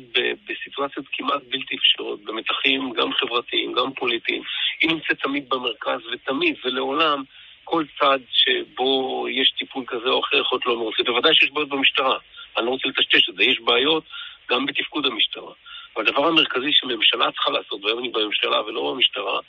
בסיטואציות 0.49 1.05
כמעט 1.11 1.41
בלתי 1.49 1.75
אפשרות, 1.75 2.23
במתחים 2.23 2.93
גם 2.93 3.13
חברתיים, 3.13 3.73
גם 3.73 3.93
פוליטיים. 3.93 4.43
היא 4.81 4.89
נמצאת 4.89 5.19
תמיד 5.23 5.49
במרכז, 5.49 5.99
ותמיד 6.11 6.55
ולעולם 6.65 7.23
כל 7.63 7.83
צד 7.99 8.19
שבו 8.31 9.25
יש 9.29 9.51
טיפול 9.51 9.83
כזה 9.87 10.09
או 10.09 10.19
אחר 10.19 10.37
יכול 10.37 10.55
להיות 10.55 10.65
לא 10.65 10.75
מרוצה. 10.75 11.03
בוודאי 11.03 11.35
שיש 11.35 11.51
בעיות 11.51 11.69
במשטרה, 11.69 12.17
אני 12.57 12.65
לא 12.65 12.71
רוצה 12.71 12.87
לטשטש 12.87 13.29
את 13.29 13.35
זה, 13.35 13.43
יש 13.43 13.59
בעיות 13.59 14.03
גם 14.49 14.65
בתפקוד 14.65 15.05
המשטרה. 15.05 15.53
והדבר 15.95 16.27
המרכזי 16.27 16.71
שממשלה 16.71 17.31
צריכה 17.31 17.51
לעשות, 17.51 17.83
והיום 17.83 17.99
אני 17.99 18.09
בממשלה 18.09 18.61
ולא 18.61 18.93
במשטרה, 18.93 19.39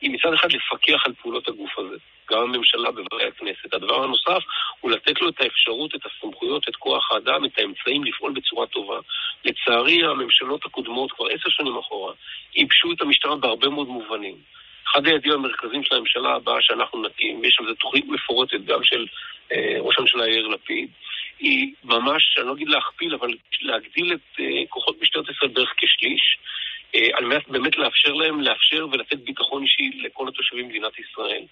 היא 0.00 0.10
מצד 0.10 0.32
אחד 0.34 0.52
לפקח 0.52 1.06
על 1.06 1.12
פעולות 1.22 1.48
הגוף 1.48 1.78
הזה, 1.78 1.96
גם 2.30 2.38
הממשלה 2.38 2.90
בבתי 2.90 3.24
הכנסת. 3.28 3.74
הדבר 3.74 4.04
הנוסף 4.04 4.42
הוא 4.80 4.90
לתת 4.90 5.20
לו 5.20 5.28
את 5.28 5.40
האפשרות, 5.40 5.94
את 5.94 6.00
הסמכויות, 6.06 6.68
את 6.68 6.76
כוח 6.76 7.12
האדם, 7.12 7.44
את 7.44 7.58
האמצעים 7.58 8.04
לפעול 8.04 8.32
בצורה 8.32 8.66
טובה. 8.66 8.98
לצערי, 9.44 10.04
הממשלות 10.04 10.66
הקודמות, 10.66 11.12
כבר 11.12 11.26
עשר 11.26 11.48
שנים 11.50 11.78
אחורה, 11.78 12.12
ייבשו 12.54 12.92
את 12.92 13.00
המשטרה 13.00 13.36
בהרבה 13.36 13.68
מאוד 13.68 13.88
מובנים. 13.88 14.36
אחד 14.90 15.06
היעדים 15.06 15.32
המרכזיים 15.32 15.84
של 15.84 15.94
הממשלה 15.94 16.34
הבאה 16.34 16.56
שאנחנו 16.60 17.02
נקים, 17.02 17.44
יש 17.44 17.56
על 17.60 17.66
זה 17.66 17.74
תוכנית 17.74 18.04
מפורטת 18.08 18.64
גם 18.64 18.84
של 18.84 19.06
אה, 19.52 19.76
ראש 19.80 19.98
הממשלה 19.98 20.28
יאיר 20.28 20.48
לפיד, 20.48 20.88
היא 21.42 21.72
ממש, 21.84 22.36
אני 22.38 22.46
לא 22.46 22.52
אגיד 22.52 22.68
להכפיל, 22.68 23.14
אבל 23.14 23.30
להגדיל 23.62 24.12
את 24.12 24.38
uh, 24.38 24.42
כוחות 24.68 24.96
משטרת 25.02 25.24
ישראל 25.30 25.50
בערך 25.50 25.72
כשליש, 25.76 26.38
uh, 26.96 26.98
על 27.16 27.24
מנת 27.24 27.48
באמת 27.48 27.76
לאפשר 27.76 28.12
להם, 28.12 28.40
לאפשר 28.40 28.86
ולתת 28.92 29.18
ביטחון 29.18 29.62
אישי 29.62 29.90
לכל 30.02 30.28
התושבים 30.28 30.68
במדינת 30.68 30.98
ישראל. 30.98 31.44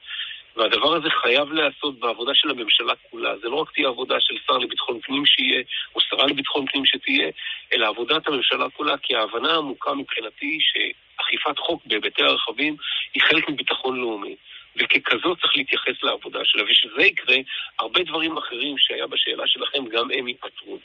והדבר 0.56 0.94
הזה 0.96 1.10
חייב 1.10 1.52
להיעשות 1.52 1.98
בעבודה 1.98 2.32
של 2.34 2.50
הממשלה 2.50 2.92
כולה. 3.10 3.38
זה 3.38 3.48
לא 3.48 3.56
רק 3.56 3.72
תהיה 3.74 3.88
עבודה 3.88 4.14
של 4.20 4.34
שר 4.46 4.58
לביטחון 4.58 5.00
פנים 5.00 5.26
שיהיה, 5.26 5.62
או 5.94 6.00
שרה 6.00 6.26
לביטחון 6.26 6.66
פנים 6.66 6.86
שתהיה, 6.86 7.30
אלא 7.72 7.88
עבודת 7.88 8.28
הממשלה 8.28 8.70
כולה, 8.70 8.98
כי 8.98 9.16
ההבנה 9.16 9.52
העמוקה 9.52 9.94
מבחינתי 9.94 10.58
שאכיפת 10.60 11.58
חוק 11.58 11.82
בהיבטי 11.86 12.22
הרכבים 12.22 12.76
היא 13.14 13.22
חלק 13.22 13.48
מביטחון 13.48 14.00
לאומי. 14.00 14.36
וככזאת 14.76 15.40
צריך 15.40 15.56
להתייחס 15.56 16.02
לעבודה 16.02 16.40
שלה, 16.44 16.62
ושזה 16.70 17.02
יקרה, 17.02 17.36
הרבה 17.78 18.02
דברים 18.02 18.36
אחרים 18.36 18.78
שהיה 18.78 19.06
בשאלה 19.06 19.46
שלכם, 19.46 19.84
גם 19.86 20.08
הם 20.14 20.28
ייפתרו. 20.28 20.78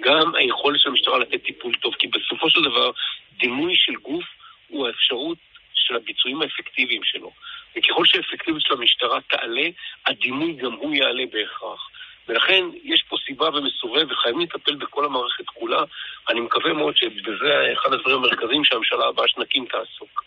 גם 0.00 0.34
היכולת 0.34 0.80
של 0.80 0.88
המשטרה 0.88 1.18
לתת 1.18 1.42
טיפול 1.42 1.74
טוב, 1.74 1.94
כי 1.94 2.06
בסופו 2.06 2.50
של 2.50 2.60
דבר, 2.62 2.90
דימוי 3.38 3.72
של 3.76 3.94
גוף 3.94 4.24
הוא 4.68 4.86
האפשרות 4.86 5.38
של 5.74 5.96
הביצועים 5.96 6.42
האפקטיביים 6.42 7.04
שלו. 7.04 7.32
וככל 7.76 8.04
שהאפקטיביות 8.04 8.62
של 8.62 8.72
המשטרה 8.72 9.20
תעלה, 9.20 9.68
הדימוי 10.06 10.52
גם 10.52 10.72
הוא 10.72 10.94
יעלה 10.94 11.24
בהכרח. 11.32 11.90
ולכן 12.28 12.64
יש 12.84 13.02
פה 13.08 13.16
סיבה 13.26 13.48
ומסובב, 13.48 14.06
וחייבים 14.10 14.40
לטפל 14.40 14.74
בכל 14.74 15.04
המערכת 15.04 15.46
כולה. 15.46 15.82
אני 16.28 16.40
מקווה 16.40 16.72
מאוד 16.72 16.96
שבזה 16.96 17.72
אחד 17.72 17.92
הדברים 17.92 18.16
המרכזיים 18.16 18.64
שהממשלה 18.64 19.06
הבאה 19.08 19.28
שנקים 19.28 19.66
תעסוק. 19.66 20.17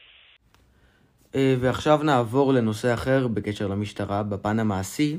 אה, 1.35 1.55
ועכשיו 1.59 1.99
נעבור 2.03 2.53
לנושא 2.53 2.93
אחר 2.93 3.27
בקשר 3.27 3.67
למשטרה, 3.67 4.23
בפן 4.23 4.59
המעשי. 4.59 5.17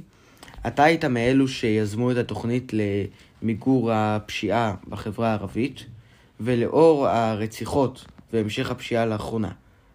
אתה 0.66 0.84
היית 0.84 1.04
מאלו 1.04 1.48
שיזמו 1.48 2.10
את 2.10 2.16
התוכנית 2.16 2.72
למיגור 2.72 3.92
הפשיעה 3.92 4.74
בחברה 4.88 5.28
הערבית, 5.28 5.86
ולאור 6.40 7.08
הרציחות 7.08 8.04
והמשך 8.32 8.70
הפשיעה 8.70 9.06
לאחרונה, 9.06 9.50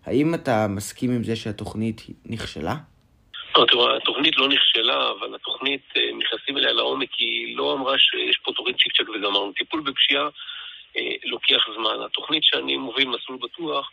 האם 0.05 0.33
אתה 0.35 0.67
מסכים 0.69 1.11
עם 1.11 1.23
זה 1.23 1.35
שהתוכנית 1.35 2.01
נכשלה? 2.25 2.75
לא, 3.57 3.97
התוכנית 3.97 4.37
לא 4.37 4.47
נכשלה, 4.49 5.09
אבל 5.11 5.35
התוכנית, 5.35 5.81
אה, 5.97 6.01
נכנסים 6.17 6.57
אליה 6.57 6.71
לעומק, 6.71 7.09
היא 7.17 7.57
לא 7.57 7.73
אמרה 7.73 7.95
שיש 7.97 8.37
פה 8.43 8.51
תוכנית 8.51 8.75
צ'יק 8.77 8.97
צ'אק 8.97 9.09
וגמרנו. 9.09 9.51
טיפול 9.51 9.81
בפשיעה 9.81 10.29
אה, 10.97 11.01
לוקח 11.25 11.65
זמן. 11.75 12.05
התוכנית 12.05 12.43
שאני 12.43 12.77
מוביל, 12.77 13.07
מסלול 13.07 13.37
בטוח, 13.41 13.89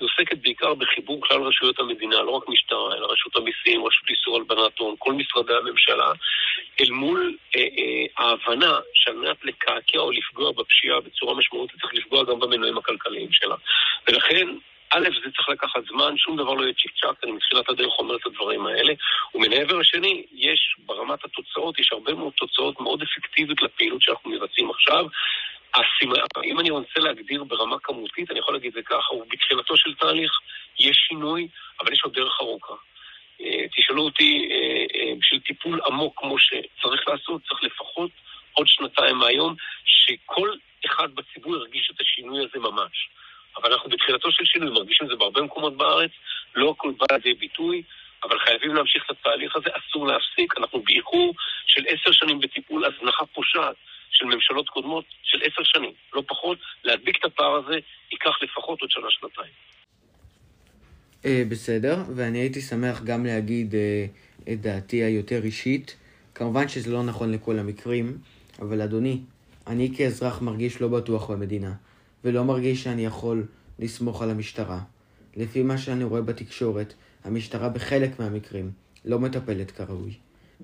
היא 0.00 0.08
עוסקת 0.08 0.38
בעיקר 0.42 0.74
בחיבור 0.74 1.20
כלל 1.26 1.42
רשויות 1.42 1.78
המדינה, 1.78 2.22
לא 2.22 2.30
רק 2.30 2.48
משטרה, 2.48 2.96
אלא 2.96 3.06
רשות 3.12 3.36
המיסים, 3.36 3.84
רשות 3.84 4.08
איסור 4.08 4.36
הלבנת 4.36 4.78
הון, 4.78 4.94
כל 4.98 5.12
משרדי 5.12 5.54
הממשלה, 5.54 6.12
אל 6.80 6.90
מול 6.90 7.36
אה, 7.56 7.60
אה, 7.60 8.04
ההבנה 8.18 8.78
שעל 8.94 9.16
מנת 9.16 9.44
לקעקע 9.44 9.98
או 9.98 10.10
לפגוע 10.10 10.52
בפשיעה 10.52 11.00
בצורה 11.00 11.34
משמעותית 11.34 11.80
צריך 11.80 11.94
לפגוע 11.94 12.24
גם 12.24 12.40
במנועים 12.40 12.78
הכלכליים 12.78 13.28
שלה. 13.32 13.56
ולכן 14.08 14.46
א', 14.94 15.08
זה 15.24 15.30
צריך 15.36 15.48
לקחת 15.48 15.80
זמן, 15.92 16.16
שום 16.16 16.36
דבר 16.36 16.54
לא 16.54 16.62
יהיה 16.62 16.74
צ'יק 16.74 16.92
צ'אק, 17.00 17.24
אני 17.24 17.32
מתחילת 17.32 17.68
הדרך 17.68 17.98
אומר 17.98 18.16
את 18.16 18.26
הדברים 18.26 18.66
האלה. 18.66 18.92
ומן 19.34 19.52
העבר 19.52 19.80
השני, 19.80 20.24
יש 20.32 20.76
ברמת 20.78 21.24
התוצאות, 21.24 21.78
יש 21.78 21.92
הרבה 21.92 22.14
מאוד 22.14 22.32
תוצאות 22.32 22.80
מאוד 22.80 23.02
אפקטיביות 23.02 23.62
לפעילות 23.62 24.02
שאנחנו 24.02 24.30
מבצעים 24.30 24.70
עכשיו. 24.70 25.04
אם 26.44 26.60
אני 26.60 26.70
רוצה 26.70 27.00
להגדיר 27.00 27.44
ברמה 27.44 27.76
כמותית, 27.82 28.30
אני 28.30 28.38
יכול 28.38 28.54
להגיד 28.54 28.68
את 28.68 28.74
זה 28.74 28.82
ככה, 28.82 29.08
הוא 29.10 29.24
בתחילתו 29.30 29.76
של 29.76 29.94
תהליך, 29.94 30.32
יש 30.80 30.96
שינוי, 31.08 31.48
אבל 31.80 31.92
יש 31.92 32.02
עוד 32.04 32.14
דרך 32.14 32.40
ארוכה. 32.40 32.74
אה, 33.40 33.68
תשאלו 33.76 34.02
אותי, 34.02 34.48
אה, 34.50 35.00
אה, 35.00 35.12
בשביל 35.18 35.40
טיפול 35.40 35.80
עמוק 35.86 36.14
כמו 36.16 36.36
שצריך 36.38 37.08
לעשות, 37.08 37.42
צריך 37.48 37.62
לפחות 37.62 38.10
עוד 38.52 38.66
שנתיים 38.68 39.16
מהיום, 39.16 39.54
שכל 39.84 40.50
אחד 40.86 41.14
בציבור 41.14 41.56
ירגיש 41.56 41.90
את 41.94 42.00
השינוי 42.00 42.44
הזה 42.44 42.58
ממש. 42.58 43.08
אבל 43.56 43.72
אנחנו 43.72 43.90
בתחילתו 43.90 44.32
של 44.32 44.44
שינוי, 44.44 44.70
מרגישים 44.70 45.06
את 45.06 45.10
זה 45.10 45.16
בהרבה 45.16 45.40
מקומות 45.40 45.76
בארץ, 45.76 46.10
לא 46.54 46.70
הכל 46.70 46.92
בא 46.98 47.06
לידי 47.10 47.34
ביטוי, 47.34 47.82
אבל 48.24 48.38
חייבים 48.38 48.74
להמשיך 48.74 49.04
את 49.04 49.10
התהליך 49.10 49.56
הזה, 49.56 49.70
אסור 49.72 50.06
להפסיק, 50.06 50.58
אנחנו 50.58 50.82
באיחור 50.82 51.34
של 51.66 51.82
עשר 51.88 52.12
שנים 52.12 52.40
בטיפול 52.40 52.84
הזנחה 52.84 53.26
פושעת. 53.26 53.76
של 54.14 54.24
ממשלות 54.24 54.68
קודמות 54.68 55.04
של 55.22 55.38
עשר 55.38 55.62
שנים, 55.64 55.92
לא 56.12 56.22
פחות, 56.28 56.58
להדביק 56.84 57.16
את 57.20 57.24
הפער 57.24 57.54
הזה 57.54 57.74
ייקח 58.12 58.42
לפחות 58.42 58.80
עוד 58.80 58.90
שנה-שנתיים. 58.90 59.52
אה, 61.24 61.42
בסדר, 61.48 61.96
ואני 62.16 62.38
הייתי 62.38 62.60
שמח 62.60 63.02
גם 63.02 63.26
להגיד 63.26 63.74
אה, 63.74 64.06
את 64.52 64.60
דעתי 64.60 64.96
היותר 64.96 65.44
אישית. 65.44 65.96
כמובן 66.34 66.68
שזה 66.68 66.92
לא 66.92 67.02
נכון 67.02 67.32
לכל 67.32 67.58
המקרים, 67.58 68.18
אבל 68.60 68.82
אדוני, 68.82 69.20
אני 69.66 69.90
כאזרח 69.96 70.42
מרגיש 70.42 70.80
לא 70.80 70.88
בטוח 70.88 71.30
במדינה, 71.30 71.72
ולא 72.24 72.44
מרגיש 72.44 72.82
שאני 72.82 73.04
יכול 73.06 73.46
לסמוך 73.78 74.22
על 74.22 74.30
המשטרה. 74.30 74.80
לפי 75.36 75.62
מה 75.62 75.78
שאני 75.78 76.04
רואה 76.04 76.22
בתקשורת, 76.22 76.94
המשטרה 77.24 77.68
בחלק 77.68 78.20
מהמקרים 78.20 78.70
לא 79.04 79.18
מטפלת 79.18 79.70
כראוי. 79.70 80.12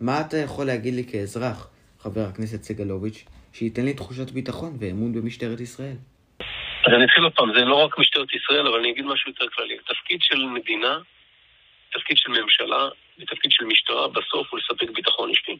מה 0.00 0.20
אתה 0.20 0.36
יכול 0.36 0.66
להגיד 0.66 0.94
לי 0.94 1.04
כאזרח, 1.04 1.68
חבר 2.00 2.20
הכנסת 2.20 2.62
סגלוביץ', 2.62 3.24
שייתן 3.52 3.84
לי 3.84 3.94
תחושת 3.94 4.30
ביטחון 4.30 4.76
ואמון 4.80 5.12
במשטרת 5.12 5.60
ישראל. 5.60 5.96
אז 6.86 6.92
אני 6.96 7.04
אתחיל 7.04 7.24
עוד 7.24 7.32
פעם, 7.32 7.52
זה 7.58 7.64
לא 7.64 7.84
רק 7.84 7.98
משטרת 7.98 8.28
ישראל, 8.34 8.66
אבל 8.66 8.78
אני 8.78 8.90
אגיד 8.90 9.04
משהו 9.04 9.30
יותר 9.30 9.48
כללי. 9.54 9.76
תפקיד 9.88 10.18
של 10.22 10.38
מדינה, 10.46 10.98
תפקיד 11.92 12.16
של 12.16 12.30
ממשלה 12.30 12.88
ותפקיד 13.18 13.52
של 13.52 13.64
משטרה 13.64 14.08
בסוף 14.08 14.46
הוא 14.50 14.60
לספק 14.60 14.90
ביטחון 14.94 15.30
אישי. 15.30 15.56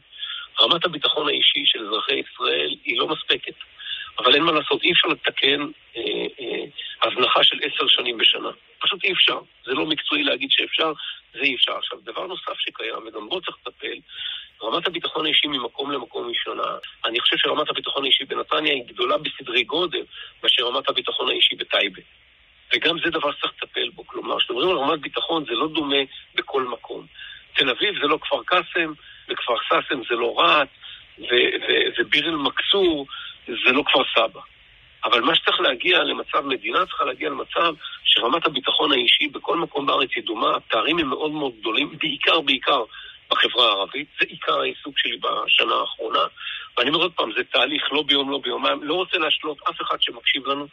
רמת 0.59 0.85
הביטחון 0.85 1.27
האישי 1.27 1.63
של 1.65 1.79
אזרחי 1.87 2.13
ישראל 2.13 2.75
היא 2.85 2.97
לא 2.97 3.07
מספקת. 3.07 3.53
אבל 4.19 4.35
אין 4.35 4.43
מה 4.43 4.51
לעשות, 4.51 4.83
אי 4.83 4.91
אפשר 4.91 5.07
לתקן 5.07 5.61
אה, 5.97 6.01
אה, 6.39 6.63
הזנחה 7.03 7.43
של 7.43 7.57
עשר 7.63 7.87
שנים 7.87 8.17
בשנה. 8.17 8.49
פשוט 8.79 9.03
אי 9.03 9.11
אפשר. 9.11 9.39
זה 9.65 9.73
לא 9.73 9.85
מקצועי 9.85 10.23
להגיד 10.23 10.49
שאפשר, 10.51 10.93
זה 11.33 11.39
אי 11.39 11.55
אפשר. 11.55 11.77
עכשיו, 11.77 11.99
דבר 12.03 12.27
נוסף 12.27 12.59
שקיים, 12.59 13.07
וגם 13.07 13.29
בו 13.29 13.41
צריך 13.41 13.57
לטפל, 13.65 13.97
רמת 14.63 14.87
הביטחון 14.87 15.25
האישי 15.25 15.47
ממקום 15.47 15.91
למקום 15.91 16.27
היא 16.27 16.35
שונה. 16.43 16.77
אני 17.05 17.19
חושב 17.19 17.37
שרמת 17.37 17.69
הביטחון 17.69 18.03
האישי 18.03 18.25
בנתניה 18.25 18.73
היא 18.73 18.83
גדולה 18.87 19.17
בסדרי 19.17 19.63
גודל 19.63 20.03
מאשר 20.43 20.63
רמת 20.67 20.89
הביטחון 20.89 21.29
האישי 21.29 21.55
בטייבה. 21.55 22.01
וגם 22.73 22.99
זה 23.03 23.09
דבר 23.09 23.31
שצריך 23.31 23.53
לטפל 23.53 23.89
בו. 23.89 24.07
כלומר, 24.07 24.39
כשמדברים 24.39 24.69
על 24.69 24.77
רמת 24.77 24.99
ביטחון 24.99 25.45
זה 25.45 25.51
לא 25.51 25.67
דומה 25.67 26.01
בכל 26.35 26.63
מקום. 26.63 27.05
תל 27.55 27.69
אביב 27.69 28.01
זה 28.01 28.07
לא 28.07 28.17
כפר 28.21 28.43
קאסם, 28.43 28.93
וכפר 29.29 29.53
סאסם 29.69 30.01
זה 30.09 30.15
לא 30.15 30.39
רהט, 30.39 30.69
וביר 31.97 32.29
אל-מכסור 32.29 33.07
זה 33.65 33.71
לא 33.71 33.83
כפר 33.85 34.01
סבא. 34.15 34.41
אבל 35.03 35.21
מה 35.21 35.35
שצריך 35.35 35.59
להגיע 35.59 36.03
למצב, 36.03 36.45
מדינה 36.45 36.85
צריכה 36.85 37.05
להגיע 37.05 37.29
למצב 37.29 37.73
שרמת 38.03 38.45
הביטחון 38.45 38.91
האישי 38.91 39.27
בכל 39.27 39.57
מקום 39.57 39.85
בארץ 39.85 40.09
היא 40.15 40.23
דומה, 40.23 40.55
הפערים 40.55 40.99
הם 40.99 41.07
מאוד 41.07 41.31
מאוד 41.31 41.53
גדולים, 41.59 41.97
בעיקר 41.97 42.41
בעיקר 42.41 42.83
בחברה 43.31 43.65
הערבית, 43.67 44.07
זה 44.19 44.25
עיקר 44.29 44.59
העיסוק 44.59 44.99
שלי 44.99 45.17
בשנה 45.17 45.75
האחרונה. 45.75 46.23
ואני 46.77 46.89
אומר 46.89 47.01
עוד 47.01 47.13
פעם, 47.13 47.31
זה 47.37 47.43
תהליך 47.43 47.83
לא 47.91 48.03
ביום, 48.03 48.31
לא 48.31 48.37
ביומיים, 48.37 48.83
לא 48.83 48.93
רוצה 48.93 49.17
להשלות 49.17 49.57
אף 49.69 49.81
אחד 49.81 50.01
שמקשיב 50.01 50.47
לנו, 50.47 50.67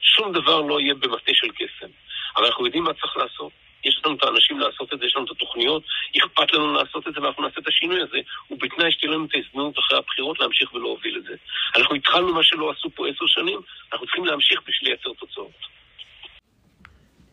שום 0.00 0.32
דבר 0.32 0.60
לא 0.60 0.80
יהיה 0.80 0.94
במטה 0.94 1.32
של 1.34 1.48
קסם. 1.50 1.92
אבל 2.36 2.46
אנחנו 2.46 2.66
יודעים 2.66 2.84
מה 2.84 2.92
צריך 2.94 3.16
לעשות. 3.16 3.52
יש 3.84 4.00
לנו 4.04 4.16
את 4.16 4.22
האנשים 4.22 4.58
לעשות 4.60 4.92
את 4.92 4.98
זה, 4.98 5.06
יש 5.06 5.16
לנו 5.16 5.24
את 5.24 5.30
התוכניות, 5.30 5.82
אכפת 6.18 6.52
לנו 6.52 6.72
לעשות 6.72 7.08
את 7.08 7.14
זה 7.14 7.22
ואנחנו 7.22 7.42
נעשה 7.42 7.60
את 7.60 7.68
השינוי 7.68 8.02
הזה, 8.02 8.18
ובתנאי 8.50 8.92
שתהיה 8.92 9.12
לנו 9.12 9.24
את 9.24 9.30
ההזדמנות 9.34 9.78
אחרי 9.78 9.98
הבחירות 9.98 10.40
להמשיך 10.40 10.74
ולהוביל 10.74 11.16
את 11.16 11.24
זה. 11.24 11.34
אנחנו 11.76 11.94
התחלנו 11.94 12.34
מה 12.34 12.42
שלא 12.42 12.70
עשו 12.70 12.90
פה 12.90 13.08
עשר 13.08 13.26
שנים, 13.26 13.60
אנחנו 13.92 14.06
צריכים 14.06 14.24
להמשיך 14.24 14.60
בשביל 14.68 14.90
לייצר 14.90 15.10
תוצאות. 15.20 15.74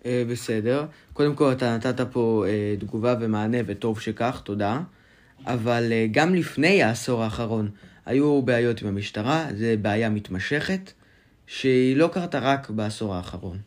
אה, 0.05 0.24
בסדר. 0.31 0.84
קודם 1.13 1.36
כל 1.36 1.51
אתה 1.58 1.75
נתת 1.75 2.01
פה 2.13 2.43
אה, 2.48 2.75
תגובה 2.79 3.15
ומענה, 3.22 3.58
וטוב 3.67 4.01
שכך, 4.01 4.41
תודה. 4.46 4.79
אבל 5.48 5.84
אה, 5.91 6.05
גם 6.12 6.36
לפני 6.36 6.84
העשור 6.84 7.24
האחרון 7.24 7.70
היו 8.05 8.41
בעיות 8.41 8.81
עם 8.81 8.88
המשטרה, 8.88 9.46
זו 9.53 9.65
בעיה 9.81 10.10
מתמשכת, 10.10 10.91
שהיא 11.48 11.98
לא 11.98 12.08
קרתה 12.08 12.39
רק 12.39 12.70
בעשור 12.70 13.15
האחרון. 13.15 13.58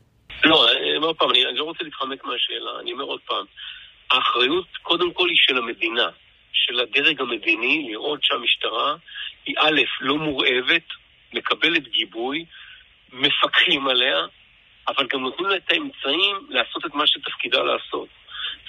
לא, 0.45 0.67
אומר 1.05 1.15
פעם, 1.15 1.31
אני, 1.31 1.47
אני 1.47 1.59
לא 1.59 1.65
רוצה 1.65 1.85
להתחמק 1.85 2.25
מהשאלה, 2.25 2.81
אני 2.81 2.93
אומר 2.93 3.05
עוד 3.05 3.21
פעם, 3.27 3.45
האחריות 4.11 4.67
קודם 4.83 5.13
כל 5.13 5.29
היא 5.29 5.39
של 5.39 5.57
המדינה, 5.57 6.09
של 6.53 6.81
הדרג 6.81 7.21
המדיני 7.21 7.87
לראות 7.91 8.21
שהמשטרה 8.23 8.97
היא 9.47 9.55
א', 9.59 9.81
לא 10.01 10.17
מורעבת, 10.17 10.87
מקבלת 11.33 11.89
גיבוי, 11.89 12.45
מפקחים 13.13 13.89
עליה, 13.89 14.27
אבל 14.89 15.07
גם 15.07 15.21
נותנים 15.21 15.49
לה 15.49 15.57
את 15.57 15.71
האמצעים 15.71 16.37
לעשות 16.49 16.87
את 16.87 16.95
מה 16.95 17.07
שתפקידה 17.07 17.63
לעשות. 17.63 18.09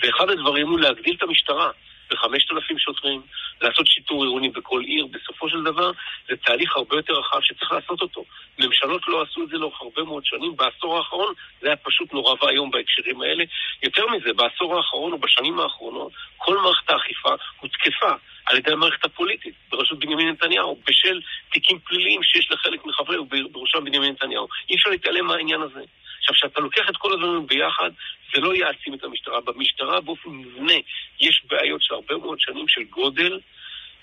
ואחד 0.02 0.30
הדברים 0.30 0.68
הוא 0.68 0.80
להגדיל 0.80 1.16
את 1.18 1.24
המשטרה. 1.24 1.72
וחמשת 2.12 2.52
אלפים 2.52 2.80
שוטרים, 2.80 3.22
לעשות 3.62 3.88
שיטור 3.88 4.24
עירוני 4.24 4.50
בכל 4.50 4.82
עיר, 4.82 5.06
בסופו 5.06 5.50
של 5.50 5.64
דבר 5.64 5.92
זה 6.28 6.36
תהליך 6.36 6.78
הרבה 6.78 6.96
יותר 6.96 7.14
רחב 7.14 7.40
שצריך 7.42 7.72
לעשות 7.72 8.02
אותו. 8.02 8.24
ממשלות 8.60 9.02
לא 9.08 9.22
עשו 9.22 9.44
את 9.44 9.50
זה 9.50 9.58
לאורך 9.58 9.82
הרבה 9.82 10.04
מאוד 10.04 10.26
שנים, 10.26 10.56
בעשור 10.56 10.98
האחרון 10.98 11.34
זה 11.62 11.68
היה 11.68 11.76
פשוט 11.76 12.14
נורא 12.14 12.44
ואיום 12.44 12.72
בהקשרים 12.72 13.22
האלה. 13.22 13.44
יותר 13.84 14.08
מזה, 14.08 14.34
בעשור 14.34 14.78
האחרון 14.78 15.12
או 15.12 15.18
בשנים 15.18 15.60
האחרונות, 15.60 16.12
כל 16.38 16.58
מערכת 16.58 16.90
האכיפה 16.90 17.36
הותקפה 17.60 18.12
על 18.46 18.58
ידי 18.58 18.72
המערכת 18.72 19.06
הפוליטית 19.06 19.54
בראשות 19.70 20.00
בנימין 20.00 20.30
נתניהו, 20.30 20.78
בשל 20.88 21.22
תיקים 21.52 21.80
פליליים 21.80 22.24
שיש 22.24 22.52
לחלק 22.52 22.86
מחברי, 22.86 23.18
ובראשם 23.18 23.84
בנימין 23.84 24.12
נתניהו. 24.12 24.48
אי 24.70 24.76
אפשר 24.76 24.90
להתעלם 24.90 25.26
מהעניין 25.26 25.62
הזה. 25.62 25.82
עכשיו, 26.30 26.50
כשאתה 26.50 26.62
לוקח 26.62 26.90
את 26.90 26.98
כל 26.98 27.14
הדברים 27.14 27.48
ביחד, 27.48 27.92
זה 28.34 28.42
לא 28.42 28.56
יעצים 28.56 28.94
את 28.94 29.04
המשטרה. 29.04 29.42
במשטרה 29.42 30.02
באופן 30.02 30.30
מובנה 30.30 30.74
יש 31.20 31.44
בעיות 31.50 31.82
של 31.82 31.94
הרבה 31.94 32.18
מאוד 32.18 32.40
שנים 32.40 32.68
של 32.68 32.84
גודל, 32.84 33.40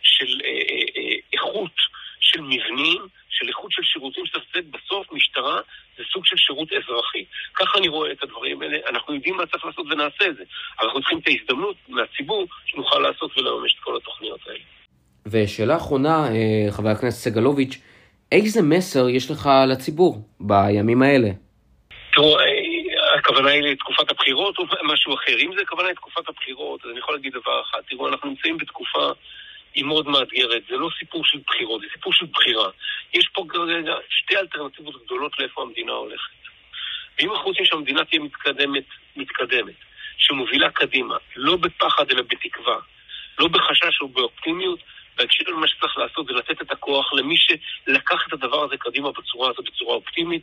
של 0.02 0.40
אה, 0.44 0.48
אה, 0.48 0.84
אה, 0.96 1.16
איכות, 1.32 1.76
של 2.20 2.40
מבנים, 2.40 3.02
של 3.28 3.48
איכות 3.48 3.72
של 3.72 3.82
שירותים 3.82 4.26
שאתה 4.26 4.38
עושה 4.38 4.68
בסוף 4.70 5.12
משטרה 5.12 5.60
זה 5.98 6.04
סוג 6.12 6.26
של 6.26 6.36
שירות 6.36 6.68
אזרחי. 6.72 7.24
ככה 7.54 7.78
אני 7.78 7.88
רואה 7.88 8.12
את 8.12 8.22
הדברים 8.22 8.62
האלה, 8.62 8.78
אנחנו 8.90 9.14
יודעים 9.14 9.36
מה 9.36 9.46
צריך 9.46 9.64
לעשות 9.64 9.86
ונעשה 9.90 10.26
את 10.26 10.36
זה. 10.36 10.44
אנחנו 10.82 11.00
צריכים 11.00 11.18
את 11.18 11.28
ההזדמנות 11.28 11.76
מהציבור 11.88 12.46
שנוכל 12.66 12.98
לעשות 12.98 13.38
ולממש 13.38 13.74
את 13.74 13.78
כל 13.84 13.96
התוכניות 13.96 14.40
האלה. 14.46 14.64
ושאלה 15.26 15.76
אחרונה, 15.76 16.28
אה, 16.28 16.72
חבר 16.72 16.88
הכנסת 16.88 17.30
סגלוביץ', 17.30 17.78
איזה 18.32 18.62
מסר 18.62 19.08
יש 19.08 19.30
לך 19.30 19.48
לציבור 19.68 20.28
בימים 20.40 21.02
האלה? 21.02 21.28
תראו, 22.12 22.38
אה, 22.38 22.44
הכוונה 23.18 23.50
היא 23.50 23.62
לתקופת 23.62 24.10
הבחירות 24.10 24.58
או 24.58 24.64
משהו 24.84 25.14
אחר. 25.14 25.38
אם 25.38 25.50
זה 25.56 25.62
הכוונה 25.62 25.88
לתקופת 25.88 26.28
הבחירות, 26.28 26.84
אז 26.84 26.90
אני 26.90 26.98
יכול 26.98 27.14
להגיד 27.14 27.32
דבר 27.32 27.62
אחד. 27.62 27.80
תראו, 27.90 28.08
אנחנו 28.08 28.28
נמצאים 28.28 28.58
בתקופה 28.58 29.12
היא 29.74 29.84
מאוד 29.84 30.08
מאתגרת. 30.08 30.62
זה 30.68 30.76
לא 30.76 30.88
סיפור 30.98 31.24
של 31.24 31.38
בחירות, 31.46 31.80
זה 31.80 31.86
סיפור 31.92 32.12
של 32.12 32.26
בחירה. 32.26 32.70
יש 33.14 33.28
פה 33.28 33.44
כרגע 33.48 33.94
שתי 34.08 34.36
אלטרנטיבות 34.36 35.04
גדולות 35.04 35.38
לאיפה 35.38 35.62
המדינה 35.62 35.92
הולכת. 35.92 36.32
ואם 37.18 37.30
אנחנו 37.32 37.46
רוצים 37.46 37.64
שהמדינה 37.64 38.04
תהיה 38.04 38.20
מתקדמת, 38.20 38.84
מתקדמת, 39.16 39.74
שמובילה 40.18 40.70
קדימה, 40.70 41.16
לא 41.36 41.56
בפחד 41.56 42.10
אלא 42.10 42.22
בתקווה, 42.22 42.78
לא 43.38 43.48
בחשש 43.48 44.00
או 44.00 44.08
באופטימיות, 44.08 44.80
בהקשר 45.22 45.44
למה 45.48 45.66
שצריך 45.68 45.98
לעשות 45.98 46.26
זה 46.26 46.32
לתת 46.32 46.62
את 46.62 46.70
הכוח 46.72 47.12
למי 47.12 47.34
שלקח 47.38 48.26
את 48.28 48.32
הדבר 48.32 48.64
הזה 48.64 48.76
קדימה 48.76 49.12
בצורה 49.12 49.50
הזאת, 49.50 49.64
בצורה 49.64 49.94
אופטימית 49.94 50.42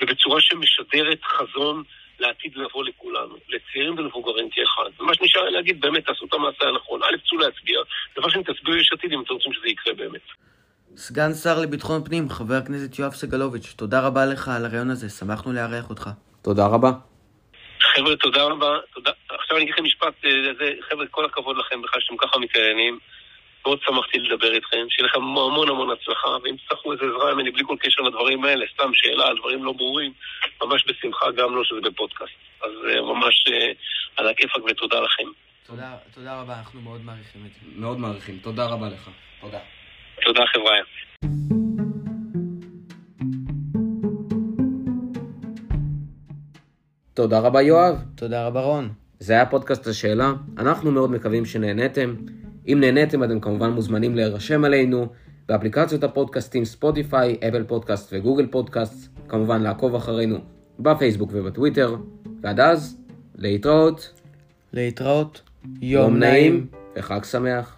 ובצורה 0.00 0.40
שמשדרת 0.40 1.20
חזון 1.24 1.82
לעתיד 2.20 2.56
לבוא 2.56 2.84
לכולנו, 2.84 3.36
לצעירים 3.48 3.98
ולמבוגרים 3.98 4.48
כאחד. 4.50 4.90
ומה 5.00 5.14
שנשאר 5.14 5.44
לי 5.44 5.52
להגיד, 5.52 5.80
באמת, 5.80 6.06
תעשו 6.06 6.26
את 6.26 6.34
המעשה 6.34 6.64
הנכון. 6.68 7.02
א', 7.02 7.16
צאו 7.28 7.38
להצביע, 7.38 7.80
דבר 8.16 8.28
שני, 8.28 8.42
תצביעו 8.44 8.76
יש 8.76 8.92
עתיד 8.92 9.12
אם 9.12 9.22
אתם 9.22 9.34
רוצים 9.34 9.52
שזה 9.52 9.68
יקרה 9.68 9.94
באמת. 9.94 10.26
סגן 10.96 11.34
שר 11.34 11.60
לביטחון 11.60 12.04
פנים, 12.04 12.28
חבר 12.28 12.54
הכנסת 12.54 12.98
יואב 12.98 13.12
סגלוביץ', 13.12 13.74
תודה 13.76 14.06
רבה 14.06 14.26
לך 14.26 14.48
על 14.48 14.64
הרעיון 14.64 14.90
הזה, 14.90 15.08
שמחנו 15.08 15.52
לארח 15.52 15.90
אותך. 15.90 16.10
תודה 16.42 16.66
רבה. 16.66 16.90
חבר'ה, 17.94 18.16
תודה 18.16 18.42
רבה. 18.44 18.76
תודה. 18.94 19.10
עכשיו 19.30 19.56
אני 19.56 19.64
אגיד 19.64 19.74
לכם 19.74 19.84
משפט, 19.84 20.14
אה, 20.24 20.30
זה, 20.58 20.72
חבר'ה, 20.90 21.06
כל 21.10 21.24
הכבוד 21.24 21.56
לכם 21.56 21.82
בכלל 21.82 22.00
שאתם 22.00 22.16
ככה 22.16 22.38
מתעניינים. 22.38 22.98
מאוד 23.68 23.80
שמחתי 23.82 24.18
לדבר 24.18 24.52
איתכם, 24.54 24.86
שיהיה 24.88 25.08
לכם 25.08 25.22
המון 25.22 25.68
המון 25.68 25.90
הצלחה, 25.90 26.28
ואם 26.42 26.56
תצטרכו 26.56 26.92
איזה 26.92 27.04
עזרה 27.04 27.34
ממני 27.34 27.50
בלי 27.50 27.62
כל 27.66 27.76
קשר 27.80 28.02
לדברים 28.02 28.44
האלה, 28.44 28.64
סתם 28.74 28.90
שאלה 28.94 29.26
על 29.26 29.38
דברים 29.38 29.64
לא 29.64 29.72
ברורים, 29.72 30.12
ממש 30.62 30.84
בשמחה, 30.88 31.26
גם 31.30 31.56
לא 31.56 31.64
שזה 31.64 31.80
בפודקאסט. 31.80 32.32
אז 32.62 32.70
אה, 32.88 33.00
ממש 33.02 33.44
אה, 33.48 33.72
על 34.16 34.28
הכיפאק 34.28 34.62
ותודה 34.70 35.00
לכם. 35.00 35.28
תודה, 35.66 35.96
תודה 36.14 36.40
רבה, 36.40 36.58
אנחנו 36.58 36.80
מאוד 36.80 37.00
מעריכים 37.04 37.46
את 37.46 37.52
זה. 37.52 37.80
מאוד 37.80 37.98
מעריכים, 37.98 38.38
תודה 38.38 38.66
רבה 38.66 38.88
לך. 38.88 39.10
תודה. 39.40 39.58
תודה 40.24 40.44
חבריא. 40.46 40.82
תודה 47.14 47.40
רבה 47.40 47.62
יואב. 47.62 47.96
תודה 48.16 48.46
רבה 48.46 48.60
רון. 48.60 48.88
זה 49.18 49.32
היה 49.32 49.46
פודקאסט 49.46 49.86
השאלה, 49.86 50.32
אנחנו 50.58 50.90
מאוד 50.90 51.10
מקווים 51.10 51.44
שנהניתם. 51.44 52.14
אם 52.68 52.80
נהניתם 52.80 53.24
אתם 53.24 53.40
כמובן 53.40 53.70
מוזמנים 53.70 54.14
להירשם 54.14 54.64
אלינו 54.64 55.06
באפליקציות 55.48 56.04
הפודקאסטים 56.04 56.64
Spotify, 56.64 57.36
Apple 57.48 57.64
Podcast 57.64 58.12
ו 58.12 58.17
Google 58.17 58.46
Podcast, 58.46 59.08
כמובן 59.28 59.62
לעקוב 59.62 59.94
אחרינו 59.94 60.38
בפייסבוק 60.78 61.30
ובטוויטר, 61.32 61.96
ועד 62.42 62.60
אז, 62.60 62.96
להתראות. 63.34 64.12
להתראות. 64.72 65.42
יום 65.82 66.16
נעים 66.16 66.66
וחג 66.96 67.24
שמח. 67.24 67.77